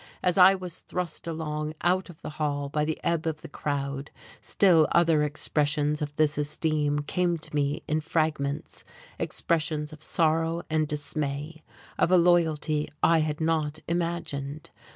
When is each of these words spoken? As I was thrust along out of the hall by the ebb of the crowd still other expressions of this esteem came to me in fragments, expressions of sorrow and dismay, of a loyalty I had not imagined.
As 0.23 0.35
I 0.35 0.55
was 0.55 0.79
thrust 0.79 1.27
along 1.27 1.75
out 1.81 2.09
of 2.09 2.23
the 2.23 2.31
hall 2.41 2.69
by 2.69 2.85
the 2.85 2.99
ebb 3.03 3.27
of 3.27 3.41
the 3.41 3.47
crowd 3.47 4.09
still 4.41 4.87
other 4.93 5.21
expressions 5.21 6.01
of 6.01 6.15
this 6.15 6.39
esteem 6.39 7.01
came 7.01 7.37
to 7.37 7.53
me 7.53 7.83
in 7.87 8.01
fragments, 8.01 8.83
expressions 9.19 9.93
of 9.93 10.01
sorrow 10.01 10.63
and 10.71 10.87
dismay, 10.87 11.61
of 11.99 12.09
a 12.09 12.17
loyalty 12.17 12.87
I 13.03 13.19
had 13.19 13.39
not 13.39 13.77
imagined. 13.87 14.71